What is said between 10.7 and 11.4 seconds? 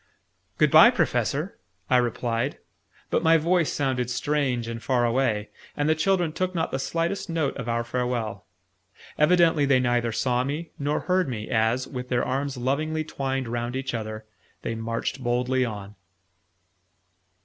nor heard